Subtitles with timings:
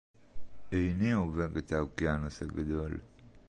[0.71, 2.97] איני עובר את האוקיינוס הגדול.